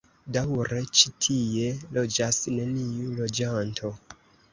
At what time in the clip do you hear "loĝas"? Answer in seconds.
1.97-2.39